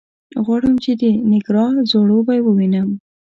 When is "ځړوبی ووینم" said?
1.89-2.89